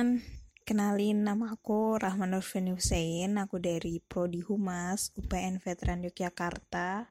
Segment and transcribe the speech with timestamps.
[0.00, 0.24] teman-teman,
[0.64, 7.04] kenalin nama aku Rahman Nurfeni Hussein, aku dari Prodi Humas UPN Veteran Yogyakarta.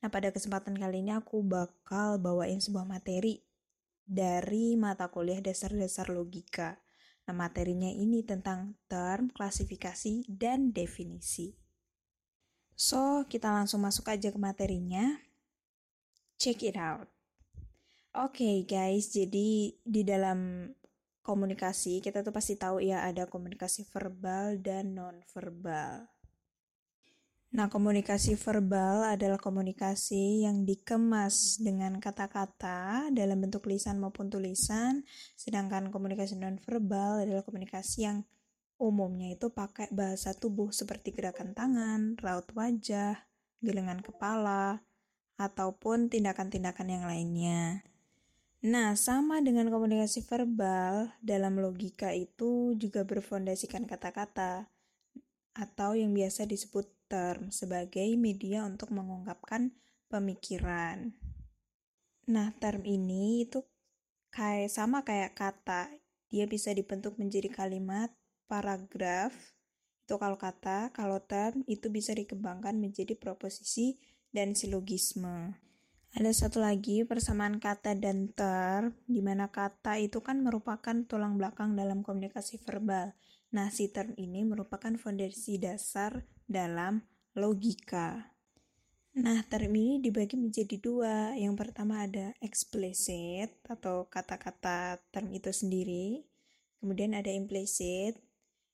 [0.00, 3.44] Nah, pada kesempatan kali ini aku bakal bawain sebuah materi
[4.08, 6.80] dari mata kuliah dasar-dasar logika.
[7.28, 11.52] Nah, materinya ini tentang term, klasifikasi, dan definisi.
[12.72, 15.20] So, kita langsung masuk aja ke materinya.
[16.40, 17.04] Check it out.
[18.16, 20.72] Oke okay, guys, jadi di dalam
[21.30, 26.10] komunikasi, kita tuh pasti tahu ya ada komunikasi verbal dan non-verbal.
[27.50, 35.02] Nah, komunikasi verbal adalah komunikasi yang dikemas dengan kata-kata dalam bentuk lisan maupun tulisan,
[35.34, 38.22] sedangkan komunikasi non-verbal adalah komunikasi yang
[38.78, 43.18] umumnya itu pakai bahasa tubuh seperti gerakan tangan, raut wajah,
[43.58, 44.86] gelengan kepala,
[45.34, 47.82] ataupun tindakan-tindakan yang lainnya.
[48.60, 54.68] Nah, sama dengan komunikasi verbal, dalam logika itu juga berfondasikan kata-kata
[55.56, 59.72] atau yang biasa disebut term sebagai media untuk mengungkapkan
[60.12, 61.16] pemikiran.
[62.28, 63.64] Nah, term ini itu
[64.28, 65.88] kayak sama kayak kata.
[66.28, 68.12] Dia bisa dibentuk menjadi kalimat,
[68.44, 69.32] paragraf,
[70.04, 73.96] itu kalau kata, kalau term itu bisa dikembangkan menjadi proposisi
[74.36, 75.69] dan silogisme.
[76.10, 81.78] Ada satu lagi persamaan kata dan term, di mana kata itu kan merupakan tulang belakang
[81.78, 83.14] dalam komunikasi verbal.
[83.54, 87.06] Nah, si term ini merupakan fondasi dasar dalam
[87.38, 88.34] logika.
[89.22, 91.38] Nah, term ini dibagi menjadi dua.
[91.38, 96.26] Yang pertama ada explicit atau kata-kata term itu sendiri.
[96.82, 98.18] Kemudian ada implicit,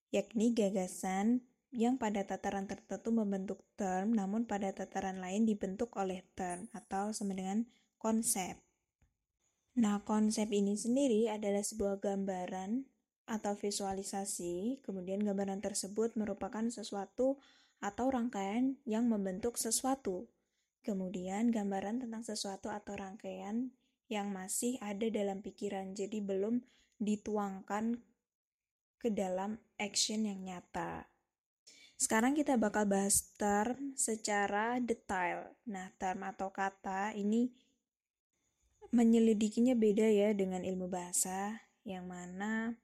[0.09, 1.45] yakni gagasan
[1.77, 7.37] yang pada tataran tertentu membentuk term, namun pada tataran lain dibentuk oleh term atau sama
[7.37, 7.69] dengan
[8.01, 8.57] konsep.
[9.77, 12.89] Nah, konsep ini sendiri adalah sebuah gambaran
[13.29, 17.37] atau visualisasi, kemudian gambaran tersebut merupakan sesuatu
[17.85, 20.33] atau rangkaian yang membentuk sesuatu.
[20.81, 23.69] Kemudian gambaran tentang sesuatu atau rangkaian
[24.09, 26.65] yang masih ada dalam pikiran, jadi belum
[26.97, 28.01] dituangkan
[28.97, 31.16] ke dalam action yang nyata.
[31.97, 35.49] Sekarang kita bakal bahas term secara detail.
[35.69, 37.49] Nah, term atau kata ini
[38.93, 42.77] menyelidikinya beda ya dengan ilmu bahasa, yang mana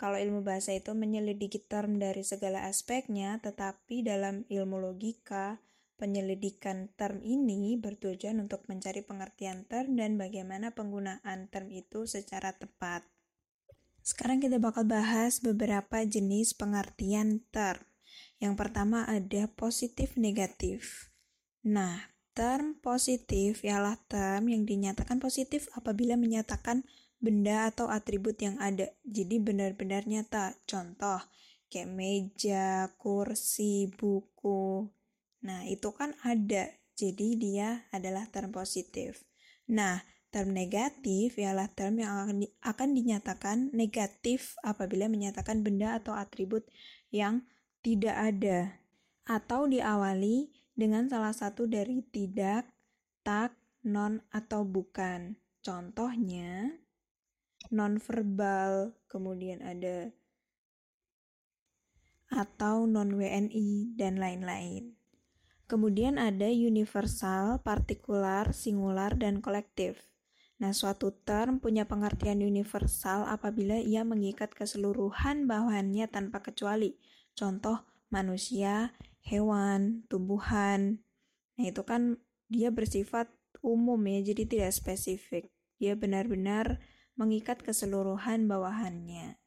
[0.00, 5.60] kalau ilmu bahasa itu menyelidiki term dari segala aspeknya, tetapi dalam ilmu logika,
[6.00, 13.04] penyelidikan term ini bertujuan untuk mencari pengertian term dan bagaimana penggunaan term itu secara tepat.
[14.00, 17.84] Sekarang kita bakal bahas beberapa jenis pengertian term.
[18.40, 21.12] Yang pertama ada positif negatif.
[21.68, 26.88] Nah, term positif ialah term yang dinyatakan positif apabila menyatakan
[27.20, 28.88] benda atau atribut yang ada.
[29.04, 30.56] Jadi benar-benar nyata.
[30.64, 31.20] Contoh,
[31.68, 34.88] kayak meja, kursi, buku.
[35.44, 36.72] Nah, itu kan ada.
[36.96, 39.24] Jadi dia adalah term positif.
[39.68, 40.00] Nah,
[40.32, 46.64] term negatif ialah term yang akan, akan dinyatakan negatif apabila menyatakan benda atau atribut
[47.12, 47.44] yang
[47.80, 48.80] tidak ada
[49.24, 52.68] atau diawali dengan salah satu dari tidak,
[53.20, 53.52] tak,
[53.84, 55.36] non, atau bukan.
[55.60, 56.72] Contohnya,
[57.68, 60.08] non-verbal, kemudian ada
[62.30, 64.94] atau non-WNI, dan lain-lain.
[65.66, 70.10] Kemudian ada universal, partikular, singular, dan kolektif.
[70.62, 76.94] Nah, suatu term punya pengertian universal apabila ia mengikat keseluruhan bawahannya tanpa kecuali,
[77.40, 78.92] Contoh manusia,
[79.24, 81.00] hewan, tumbuhan.
[81.56, 82.20] Nah, itu kan
[82.52, 83.32] dia bersifat
[83.64, 85.48] umum ya, jadi tidak spesifik.
[85.80, 86.84] Dia benar-benar
[87.16, 89.40] mengikat keseluruhan bawahannya.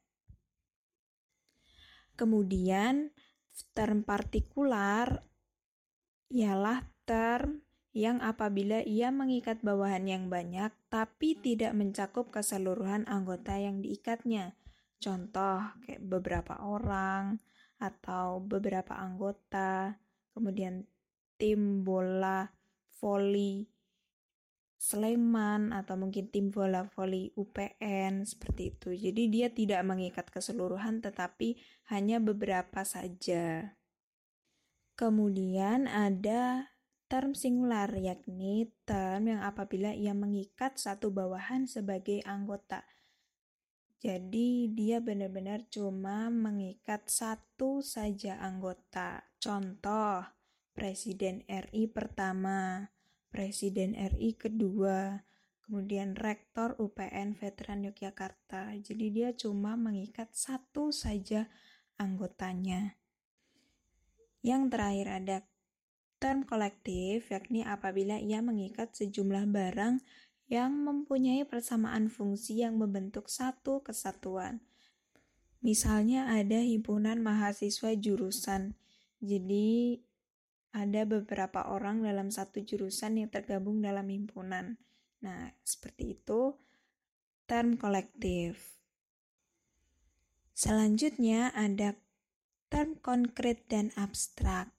[2.18, 3.14] Kemudian,
[3.78, 5.22] term partikular
[6.34, 7.62] ialah term
[7.94, 14.58] yang apabila ia mengikat bawahan yang banyak tapi tidak mencakup keseluruhan anggota yang diikatnya.
[14.98, 17.38] Contoh kayak beberapa orang,
[17.78, 19.98] atau beberapa anggota,
[20.32, 20.86] kemudian
[21.36, 22.48] tim bola
[23.02, 23.68] voli
[24.84, 28.92] Sleman atau mungkin tim bola voli UPN seperti itu.
[28.92, 31.56] Jadi dia tidak mengikat keseluruhan tetapi
[31.88, 33.72] hanya beberapa saja.
[34.92, 36.68] Kemudian ada
[37.08, 42.84] term singular yakni term yang apabila ia mengikat satu bawahan sebagai anggota.
[44.04, 49.24] Jadi dia benar-benar cuma mengikat satu saja anggota.
[49.40, 50.20] Contoh,
[50.76, 52.92] Presiden RI pertama,
[53.32, 55.24] Presiden RI kedua,
[55.64, 58.76] kemudian rektor UPN Veteran Yogyakarta.
[58.76, 61.48] Jadi dia cuma mengikat satu saja
[61.96, 63.00] anggotanya.
[64.44, 65.36] Yang terakhir ada
[66.20, 70.04] term kolektif, yakni apabila ia mengikat sejumlah barang
[70.54, 74.62] yang mempunyai persamaan fungsi yang membentuk satu kesatuan.
[75.58, 78.78] Misalnya ada himpunan mahasiswa jurusan.
[79.18, 79.98] Jadi
[80.70, 84.78] ada beberapa orang dalam satu jurusan yang tergabung dalam himpunan.
[85.26, 86.54] Nah, seperti itu
[87.50, 88.78] term kolektif.
[90.54, 91.98] Selanjutnya ada
[92.70, 94.70] term konkret dan abstrak.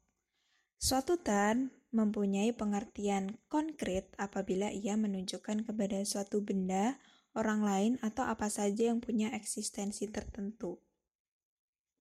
[0.79, 6.99] Suatu term mempunyai pengertian konkret apabila ia menunjukkan kepada suatu benda,
[7.31, 10.75] orang lain, atau apa saja yang punya eksistensi tertentu.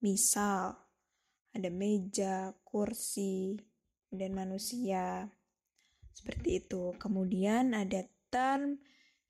[0.03, 0.75] Misal,
[1.55, 3.55] ada meja, kursi,
[4.11, 5.31] dan manusia.
[6.11, 6.91] Seperti itu.
[6.99, 8.79] Kemudian ada term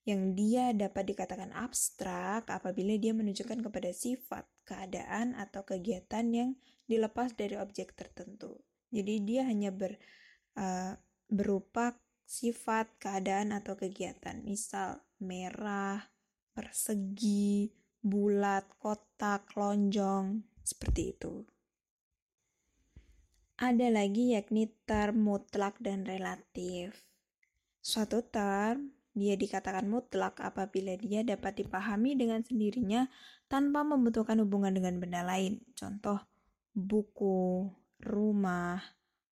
[0.06, 6.50] yang dia dapat dikatakan abstrak apabila dia menunjukkan kepada sifat, keadaan, atau kegiatan yang
[6.86, 8.62] dilepas dari objek tertentu.
[8.94, 9.98] Jadi dia hanya ber,
[10.56, 10.96] uh,
[11.30, 14.42] berupa sifat, keadaan, atau kegiatan.
[14.42, 16.10] Misal merah,
[16.56, 17.70] persegi,
[18.02, 21.46] bulat, kotak, lonjong, seperti itu.
[23.56, 27.08] Ada lagi yakni term mutlak dan relatif.
[27.80, 33.08] Suatu term dia dikatakan mutlak apabila dia dapat dipahami dengan sendirinya
[33.48, 35.64] tanpa membutuhkan hubungan dengan benda lain.
[35.72, 36.20] Contoh,
[36.76, 37.72] buku,
[38.04, 38.84] rumah,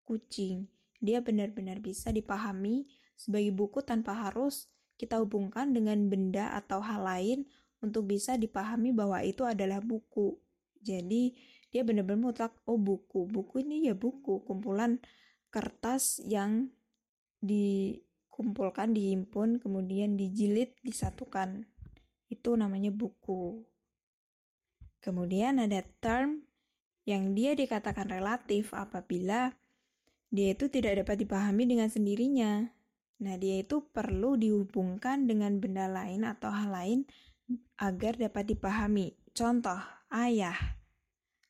[0.02, 0.66] kucing.
[0.98, 7.46] Dia benar-benar bisa dipahami sebagai buku tanpa harus kita hubungkan dengan benda atau hal lain
[7.78, 10.34] untuk bisa dipahami bahwa itu adalah buku.
[10.82, 11.34] Jadi,
[11.70, 13.30] dia benar-benar mutlak, oh buku.
[13.30, 14.98] Buku ini ya buku, kumpulan
[15.54, 16.74] kertas yang
[17.38, 21.70] dikumpulkan, dihimpun, kemudian dijilid, disatukan.
[22.26, 23.62] Itu namanya buku.
[24.98, 26.42] Kemudian ada term
[27.06, 29.54] yang dia dikatakan relatif apabila
[30.28, 32.68] dia itu tidak dapat dipahami dengan sendirinya.
[33.18, 37.00] Nah, dia itu perlu dihubungkan dengan benda lain atau hal lain
[37.80, 39.16] agar dapat dipahami.
[39.32, 39.80] Contoh,
[40.12, 40.56] ayah.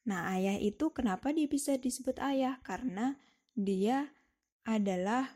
[0.09, 2.57] Nah, ayah itu kenapa dia bisa disebut ayah?
[2.65, 3.19] Karena
[3.53, 4.09] dia
[4.65, 5.29] adalah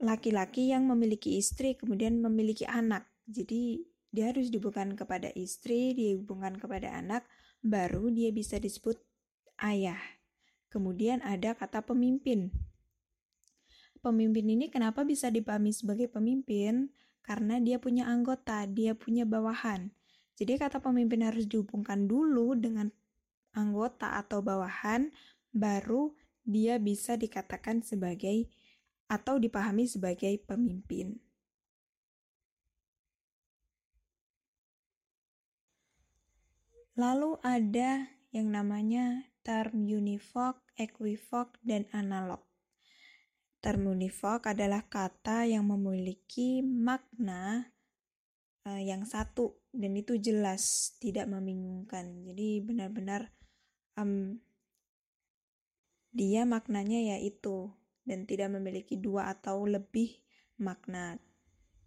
[0.00, 3.06] laki-laki yang memiliki istri kemudian memiliki anak.
[3.28, 7.22] Jadi dia harus dihubungkan kepada istri, dihubungkan kepada anak
[7.60, 8.98] baru dia bisa disebut
[9.62, 10.00] ayah.
[10.70, 12.54] Kemudian ada kata pemimpin.
[14.00, 16.94] Pemimpin ini kenapa bisa dipahami sebagai pemimpin?
[17.20, 19.92] Karena dia punya anggota, dia punya bawahan.
[20.38, 22.88] Jadi kata pemimpin harus dihubungkan dulu dengan
[23.52, 25.12] anggota atau bawahan,
[25.52, 26.14] baru
[26.46, 28.48] dia bisa dikatakan sebagai
[29.10, 31.18] atau dipahami sebagai pemimpin.
[36.96, 42.42] Lalu ada yang namanya term univok, equivok, dan analog.
[43.60, 47.68] Term univok adalah kata yang memiliki makna
[48.64, 52.24] uh, yang satu dan itu jelas, tidak membingungkan.
[52.24, 53.30] Jadi benar-benar
[54.00, 54.40] um,
[56.10, 57.70] dia maknanya yaitu
[58.02, 60.18] dan tidak memiliki dua atau lebih
[60.58, 61.20] makna.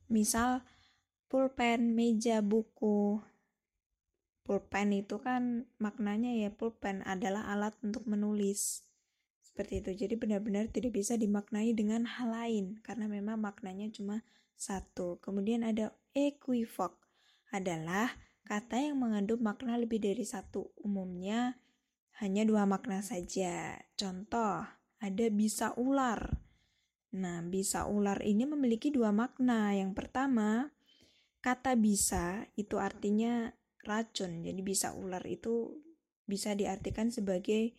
[0.07, 0.63] Misal
[1.27, 3.19] pulpen, meja, buku,
[4.43, 8.83] pulpen itu kan maknanya ya pulpen adalah alat untuk menulis.
[9.43, 9.91] Seperti itu.
[10.05, 14.25] Jadi benar-benar tidak bisa dimaknai dengan hal lain karena memang maknanya cuma
[14.57, 15.19] satu.
[15.23, 16.97] Kemudian ada equivok
[17.53, 18.11] adalah
[18.43, 20.73] kata yang mengandung makna lebih dari satu.
[20.81, 21.55] Umumnya
[22.19, 23.79] hanya dua makna saja.
[23.93, 24.65] Contoh
[24.99, 26.41] ada bisa ular.
[27.13, 29.71] Nah bisa ular ini memiliki dua makna.
[29.77, 30.73] Yang pertama
[31.45, 33.53] kata bisa itu artinya
[33.83, 34.43] racun.
[34.43, 35.83] Jadi bisa ular itu
[36.23, 37.75] bisa diartikan sebagai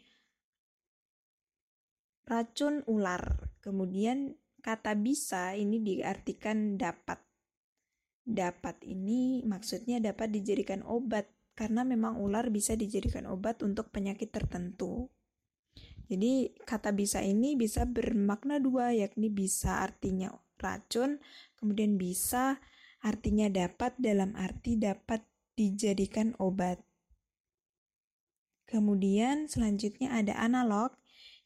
[2.29, 3.53] racun ular.
[3.61, 7.21] Kemudian kata bisa ini diartikan dapat.
[8.25, 15.13] Dapat ini maksudnya dapat dijadikan obat karena memang ular bisa dijadikan obat untuk penyakit tertentu.
[16.05, 21.21] Jadi kata bisa ini bisa bermakna dua yakni bisa artinya racun,
[21.57, 22.61] kemudian bisa
[23.05, 26.83] artinya dapat dalam arti dapat dijadikan obat.
[28.65, 30.95] Kemudian selanjutnya ada analog,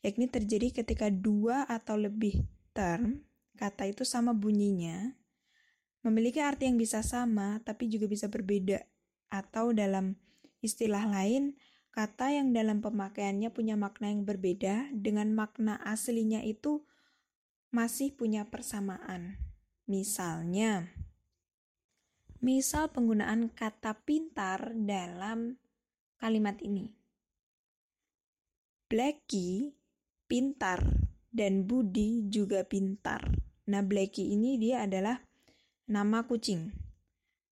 [0.01, 3.27] yakni terjadi ketika dua atau lebih term,
[3.59, 5.13] kata itu sama bunyinya,
[6.07, 8.87] memiliki arti yang bisa sama tapi juga bisa berbeda.
[9.29, 10.17] Atau dalam
[10.65, 11.59] istilah lain,
[11.93, 16.87] kata yang dalam pemakaiannya punya makna yang berbeda dengan makna aslinya itu
[17.69, 19.37] masih punya persamaan.
[19.85, 20.93] Misalnya,
[22.39, 25.59] misal penggunaan kata pintar dalam
[26.19, 26.95] kalimat ini.
[28.89, 29.77] Blacky
[30.25, 30.81] pintar
[31.29, 33.21] dan Budi juga pintar.
[33.69, 35.21] Nah, Blacky ini dia adalah
[35.85, 36.73] nama kucing.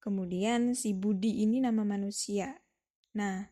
[0.01, 2.57] Kemudian si Budi ini nama manusia.
[3.21, 3.45] Nah,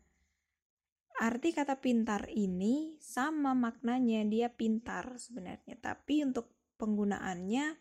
[1.21, 6.49] arti kata pintar ini sama maknanya dia pintar sebenarnya, tapi untuk
[6.81, 7.77] penggunaannya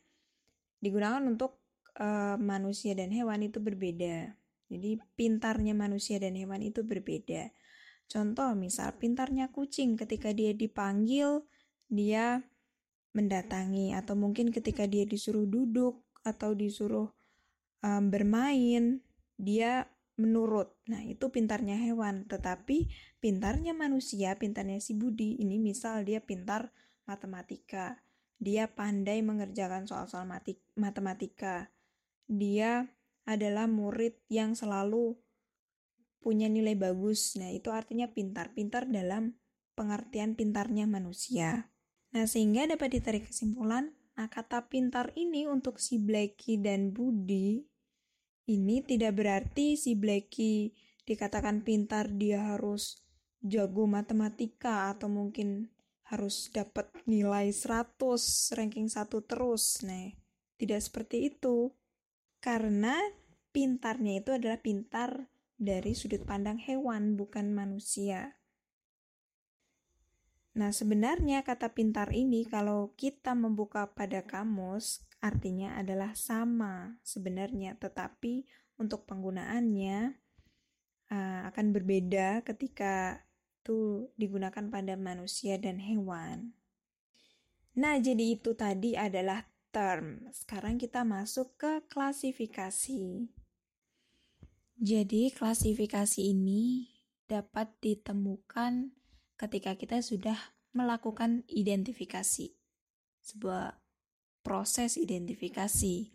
[0.84, 1.63] digunakan untuk
[1.98, 4.34] uh, manusia dan hewan itu berbeda.
[4.70, 7.52] Jadi pintarnya manusia dan hewan itu berbeda.
[8.08, 11.44] Contoh misal pintarnya kucing ketika dia dipanggil
[11.88, 12.42] dia
[13.14, 17.14] mendatangi atau mungkin ketika dia disuruh duduk atau disuruh
[17.84, 19.04] um, bermain,
[19.38, 19.86] dia
[20.18, 20.74] menurut.
[20.90, 22.90] Nah, itu pintarnya hewan, tetapi
[23.22, 26.74] pintarnya manusia, pintarnya si Budi ini misal dia pintar
[27.06, 28.02] matematika.
[28.42, 30.26] Dia pandai mengerjakan soal-soal
[30.74, 31.70] matematika.
[32.28, 32.88] Dia
[33.24, 35.16] adalah murid yang selalu
[36.20, 37.36] punya nilai bagus.
[37.36, 38.56] Nah, itu artinya pintar.
[38.56, 39.36] Pintar dalam
[39.76, 41.68] pengertian pintarnya manusia.
[42.14, 47.66] Nah, sehingga dapat ditarik kesimpulan, nah kata pintar ini untuk si Blacky dan Budi
[48.44, 50.76] ini tidak berarti si Blacky
[51.08, 53.00] dikatakan pintar dia harus
[53.40, 55.72] jago matematika atau mungkin
[56.04, 57.96] harus dapat nilai 100
[58.56, 59.80] ranking 1 terus.
[59.84, 60.12] Nah,
[60.60, 61.72] tidak seperti itu.
[62.44, 63.00] Karena
[63.56, 68.36] pintarnya itu adalah pintar dari sudut pandang hewan bukan manusia.
[70.54, 78.44] Nah, sebenarnya kata pintar ini kalau kita membuka pada kamus artinya adalah sama sebenarnya, tetapi
[78.76, 80.20] untuk penggunaannya
[81.08, 83.24] uh, akan berbeda ketika
[83.64, 86.52] itu digunakan pada manusia dan hewan.
[87.80, 90.22] Nah, jadi itu tadi adalah term.
[90.30, 93.26] Sekarang kita masuk ke klasifikasi.
[94.78, 96.94] Jadi, klasifikasi ini
[97.26, 98.94] dapat ditemukan
[99.34, 100.38] ketika kita sudah
[100.70, 102.54] melakukan identifikasi,
[103.22, 103.78] sebuah
[104.46, 106.14] proses identifikasi.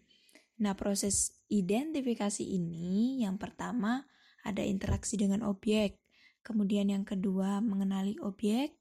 [0.64, 4.08] Nah, proses identifikasi ini yang pertama
[4.44, 6.00] ada interaksi dengan objek,
[6.44, 8.76] kemudian yang kedua mengenali objek,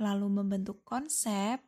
[0.00, 1.60] lalu membentuk konsep.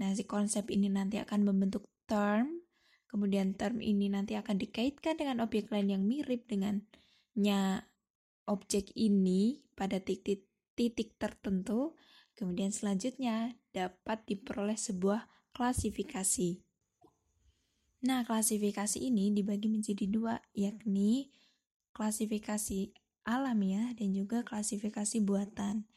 [0.00, 2.62] Nah, si konsep ini nanti akan membentuk term,
[3.06, 7.86] kemudian term ini nanti akan dikaitkan dengan objek lain yang mirip dengannya
[8.50, 11.94] objek ini pada titik titik tertentu,
[12.34, 16.58] kemudian selanjutnya dapat diperoleh sebuah klasifikasi.
[18.04, 21.30] Nah, klasifikasi ini dibagi menjadi dua, yakni
[21.94, 22.92] klasifikasi
[23.24, 25.88] alamiah dan juga klasifikasi buatan.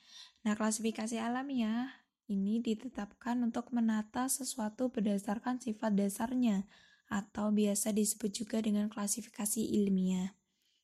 [0.46, 6.68] Nah, klasifikasi alamiah ini ditetapkan untuk menata sesuatu berdasarkan sifat dasarnya
[7.08, 10.36] atau biasa disebut juga dengan klasifikasi ilmiah.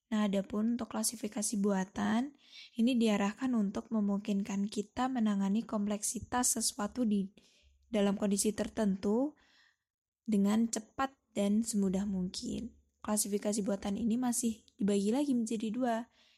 [0.07, 2.31] Nah, adapun untuk klasifikasi buatan,
[2.79, 7.27] ini diarahkan untuk memungkinkan kita menangani kompleksitas sesuatu di
[7.91, 9.35] dalam kondisi tertentu
[10.23, 12.71] dengan cepat dan semudah mungkin.
[13.03, 15.95] Klasifikasi buatan ini masih dibagi lagi menjadi dua,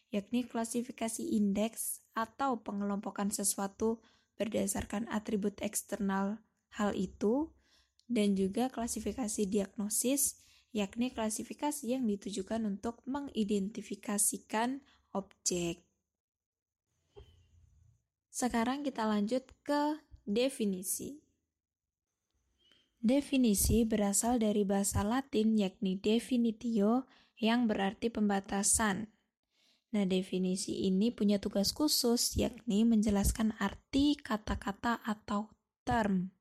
[0.09, 4.01] yakni klasifikasi indeks atau pengelompokan sesuatu
[4.35, 6.39] berdasarkan atribut eksternal
[6.75, 7.51] hal itu,
[8.05, 14.83] dan juga klasifikasi diagnosis yakni klasifikasi yang ditujukan untuk mengidentifikasikan
[15.15, 15.87] objek.
[18.27, 21.23] Sekarang kita lanjut ke definisi.
[22.99, 27.07] Definisi berasal dari bahasa Latin yakni definitio
[27.39, 29.14] yang berarti pembatasan.
[29.95, 35.47] Nah, definisi ini punya tugas khusus yakni menjelaskan arti kata-kata atau
[35.87, 36.35] term.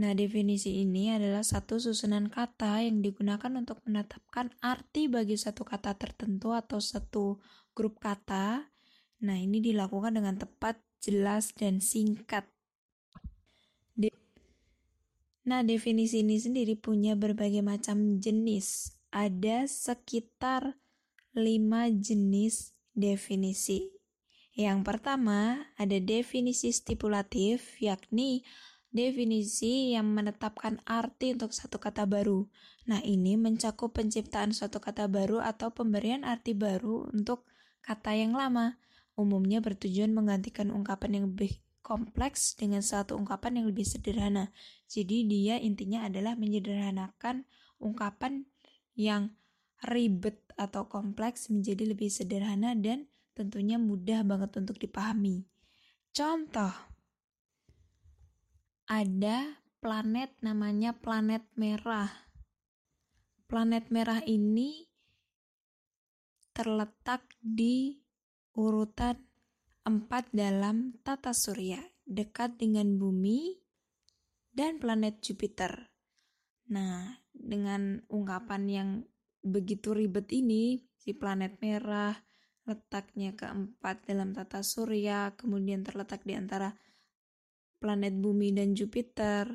[0.00, 6.00] Nah, definisi ini adalah satu susunan kata yang digunakan untuk menetapkan arti bagi satu kata
[6.00, 7.44] tertentu atau satu
[7.76, 8.72] grup kata.
[9.20, 12.48] Nah, ini dilakukan dengan tepat, jelas, dan singkat.
[15.44, 18.96] Nah, definisi ini sendiri punya berbagai macam jenis.
[19.12, 20.76] Ada sekitar
[21.36, 23.92] lima jenis definisi.
[24.58, 28.42] Yang pertama, ada definisi stipulatif, yakni
[28.88, 32.48] definisi yang menetapkan arti untuk satu kata baru.
[32.88, 37.46] Nah, ini mencakup penciptaan suatu kata baru atau pemberian arti baru untuk
[37.84, 38.80] kata yang lama.
[39.14, 44.50] Umumnya bertujuan menggantikan ungkapan yang lebih kompleks dengan satu ungkapan yang lebih sederhana.
[44.90, 48.44] Jadi dia intinya adalah menyederhanakan ungkapan
[48.98, 49.32] yang
[49.86, 53.06] ribet atau kompleks menjadi lebih sederhana dan
[53.38, 55.46] tentunya mudah banget untuk dipahami.
[56.10, 56.74] Contoh,
[58.90, 62.10] ada planet namanya planet merah.
[63.46, 64.88] Planet merah ini
[66.50, 68.02] terletak di
[68.58, 69.14] urutan
[69.86, 73.56] 4 dalam tata surya, dekat dengan bumi
[74.50, 75.70] dan planet Jupiter.
[76.74, 78.90] Nah, dengan ungkapan yang
[79.48, 82.14] begitu ribet ini, si planet merah
[82.68, 86.76] letaknya keempat dalam tata surya, kemudian terletak di antara
[87.80, 89.48] planet bumi dan Jupiter.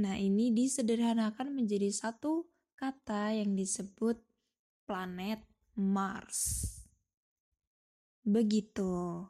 [0.00, 4.16] Nah, ini disederhanakan menjadi satu kata yang disebut
[4.88, 5.44] planet
[5.76, 6.72] Mars.
[8.24, 9.24] Begitu.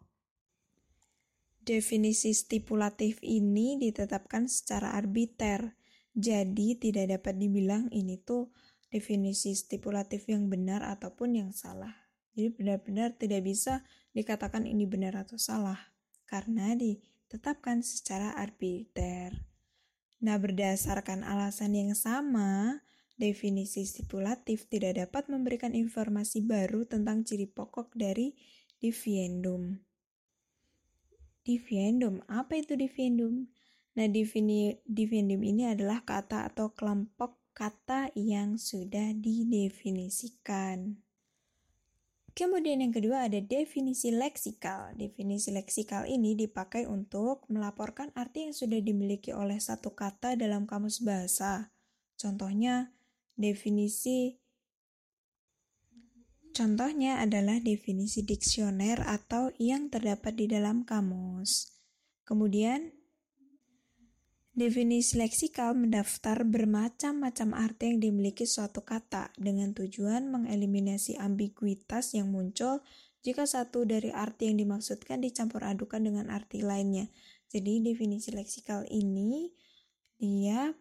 [1.66, 5.74] Definisi stipulatif ini ditetapkan secara arbiter,
[6.14, 8.54] jadi tidak dapat dibilang ini tuh
[8.96, 11.92] definisi stipulatif yang benar ataupun yang salah.
[12.32, 13.84] Jadi benar-benar tidak bisa
[14.16, 15.76] dikatakan ini benar atau salah,
[16.24, 19.36] karena ditetapkan secara arbiter.
[20.24, 22.80] Nah, berdasarkan alasan yang sama,
[23.20, 28.32] definisi stipulatif tidak dapat memberikan informasi baru tentang ciri pokok dari
[28.80, 29.76] diviendum.
[31.44, 32.24] Diviendum.
[32.28, 33.48] Apa itu diviendum?
[33.96, 34.08] Nah,
[34.84, 41.00] diviendum ini adalah kata atau kelompok kata yang sudah didefinisikan.
[42.36, 44.92] Kemudian yang kedua ada definisi leksikal.
[44.92, 51.00] Definisi leksikal ini dipakai untuk melaporkan arti yang sudah dimiliki oleh satu kata dalam kamus
[51.00, 51.72] bahasa.
[52.20, 52.92] Contohnya,
[53.40, 54.36] definisi
[56.56, 61.68] Contohnya adalah definisi diksioner atau yang terdapat di dalam kamus.
[62.24, 62.96] Kemudian,
[64.56, 72.80] definisi leksikal mendaftar bermacam-macam arti yang dimiliki suatu kata dengan tujuan mengeliminasi ambiguitas yang muncul
[73.20, 77.12] jika satu dari arti yang dimaksudkan dicampur adukan dengan arti lainnya.
[77.52, 79.52] Jadi definisi leksikal ini
[80.16, 80.72] dia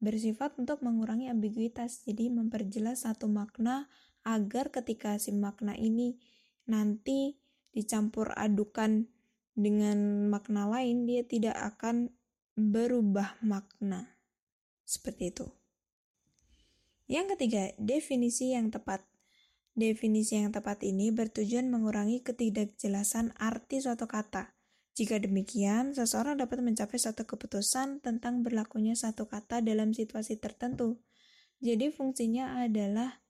[0.00, 3.92] bersifat untuk mengurangi ambiguitas, jadi memperjelas satu makna
[4.24, 6.16] agar ketika si makna ini
[6.64, 7.36] nanti
[7.76, 9.04] dicampur adukan
[9.52, 12.16] dengan makna lain dia tidak akan
[12.60, 14.20] berubah makna.
[14.84, 15.48] Seperti itu.
[17.08, 19.02] Yang ketiga definisi yang tepat.
[19.72, 24.52] Definisi yang tepat ini bertujuan mengurangi ketidakjelasan arti suatu kata.
[24.92, 31.00] Jika demikian, seseorang dapat mencapai satu keputusan tentang berlakunya satu kata dalam situasi tertentu.
[31.62, 33.24] Jadi, fungsinya adalah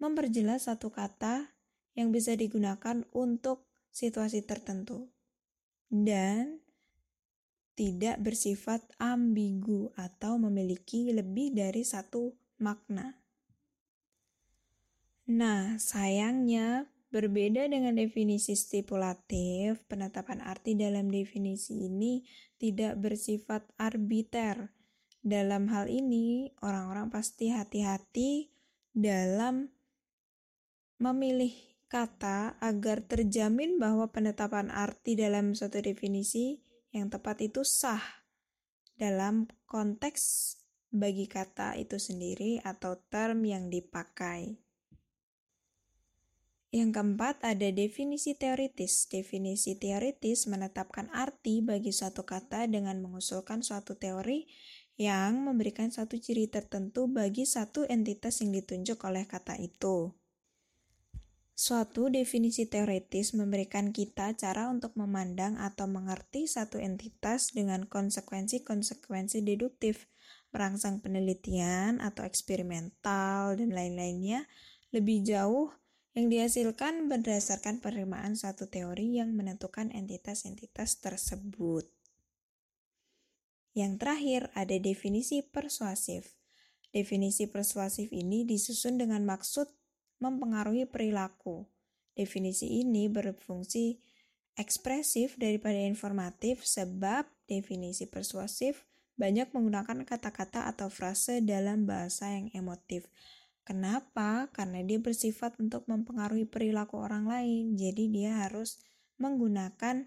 [0.00, 1.52] memperjelas satu kata
[1.98, 5.12] yang bisa digunakan untuk situasi tertentu.
[5.90, 6.65] Dan
[7.76, 13.20] tidak bersifat ambigu atau memiliki lebih dari satu makna.
[15.28, 22.24] Nah, sayangnya berbeda dengan definisi stipulatif, penetapan arti dalam definisi ini
[22.56, 24.72] tidak bersifat arbiter.
[25.26, 28.48] Dalam hal ini, orang-orang pasti hati-hati
[28.94, 29.68] dalam
[30.96, 31.52] memilih
[31.86, 36.65] kata agar terjamin bahwa penetapan arti dalam suatu definisi
[36.96, 38.00] yang tepat itu sah
[38.96, 40.56] dalam konteks
[40.88, 44.56] bagi kata itu sendiri atau term yang dipakai.
[46.72, 49.08] Yang keempat ada definisi teoritis.
[49.08, 54.48] Definisi teoritis menetapkan arti bagi suatu kata dengan mengusulkan suatu teori
[54.96, 60.16] yang memberikan satu ciri tertentu bagi satu entitas yang ditunjuk oleh kata itu.
[61.56, 70.04] Suatu definisi teoritis memberikan kita cara untuk memandang atau mengerti satu entitas dengan konsekuensi-konsekuensi deduktif,
[70.52, 74.44] merangsang penelitian atau eksperimental, dan lain-lainnya
[74.92, 75.72] lebih jauh
[76.12, 81.88] yang dihasilkan berdasarkan penerimaan suatu teori yang menentukan entitas-entitas tersebut.
[83.72, 86.36] Yang terakhir, ada definisi persuasif.
[86.92, 89.72] Definisi persuasif ini disusun dengan maksud
[90.18, 91.68] mempengaruhi perilaku.
[92.16, 94.00] Definisi ini berfungsi
[94.56, 103.08] ekspresif daripada informatif sebab definisi persuasif banyak menggunakan kata-kata atau frase dalam bahasa yang emotif.
[103.66, 104.48] Kenapa?
[104.52, 107.74] Karena dia bersifat untuk mempengaruhi perilaku orang lain.
[107.74, 108.78] Jadi dia harus
[109.16, 110.06] menggunakan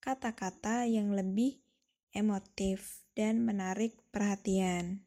[0.00, 1.58] kata-kata yang lebih
[2.14, 5.05] emotif dan menarik perhatian.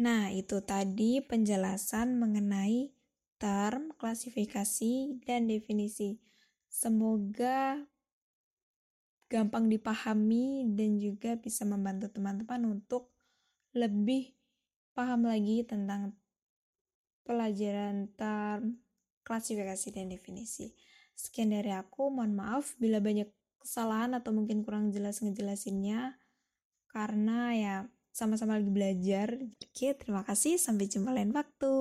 [0.00, 2.88] Nah, itu tadi penjelasan mengenai
[3.36, 6.16] term, klasifikasi, dan definisi.
[6.72, 7.84] Semoga
[9.28, 13.12] gampang dipahami dan juga bisa membantu teman-teman untuk
[13.76, 14.32] lebih
[14.96, 16.16] paham lagi tentang
[17.28, 18.80] pelajaran term,
[19.20, 20.72] klasifikasi, dan definisi.
[21.12, 23.28] Sekian dari aku, mohon maaf bila banyak
[23.60, 26.16] kesalahan atau mungkin kurang jelas ngejelasinnya.
[26.90, 27.76] karena ya
[28.12, 29.28] sama-sama lagi belajar.
[29.40, 30.58] Oke, terima kasih.
[30.60, 31.72] Sampai jumpa lain waktu.